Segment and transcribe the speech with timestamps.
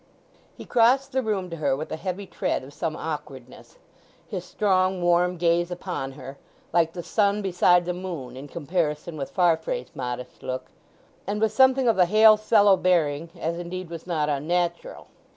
[0.57, 3.77] He crossed the room to her with a heavy tread of some awkwardness,
[4.27, 9.91] his strong, warm gaze upon her—like the sun beside the moon in comparison with Farfrae's
[9.95, 15.05] modest look—and with something of a hail fellow bearing, as, indeed, was not unnatural.